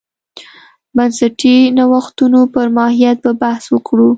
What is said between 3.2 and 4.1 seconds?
به بحث وکړو.